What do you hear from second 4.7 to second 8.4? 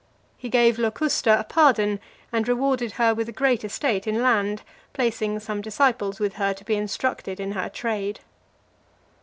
placing some disciples with her, to be instructed in her trade.